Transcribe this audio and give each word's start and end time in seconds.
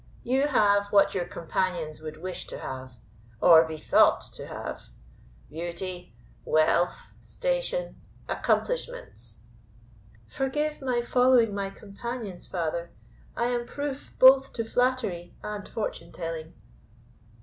You 0.23 0.47
have 0.47 0.91
what 0.91 1.13
your 1.13 1.25
companions 1.25 2.01
would 2.01 2.17
wish 2.23 2.47
to 2.47 2.57
have, 2.57 2.93
or 3.39 3.67
be 3.67 3.77
thought 3.77 4.21
to 4.33 4.47
have, 4.47 4.89
beauty, 5.47 6.15
wealth, 6.43 7.13
station, 7.21 8.01
accomplishments." 8.27 9.43
"Forgive 10.27 10.81
my 10.81 11.03
following 11.03 11.53
my 11.53 11.69
companions, 11.69 12.47
father; 12.47 12.89
I 13.35 13.49
am 13.49 13.67
proof 13.67 14.15
both 14.17 14.53
to 14.53 14.65
flattery 14.65 15.35
and 15.43 15.69
fortune 15.69 16.11
telling." 16.11 16.55